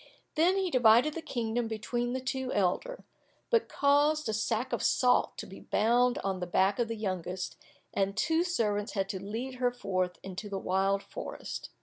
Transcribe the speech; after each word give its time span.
Then 0.33 0.57
he 0.57 0.71
divided 0.71 1.13
the 1.13 1.21
kingdom 1.21 1.67
between 1.67 2.13
the 2.13 2.19
two 2.19 2.51
elder, 2.53 3.03
but 3.51 3.69
caused 3.69 4.27
a 4.27 4.33
sack 4.33 4.73
of 4.73 4.81
salt 4.81 5.37
to 5.37 5.45
be 5.45 5.59
bound 5.59 6.17
on 6.23 6.39
the 6.39 6.47
back 6.47 6.79
of 6.79 6.87
the 6.87 6.95
youngest, 6.95 7.55
and 7.93 8.17
two 8.17 8.43
servants 8.43 8.93
had 8.93 9.07
to 9.09 9.21
lead 9.23 9.57
her 9.59 9.71
forth 9.71 10.17
into 10.23 10.49
the 10.49 10.57
wild 10.57 11.03
forest. 11.03 11.69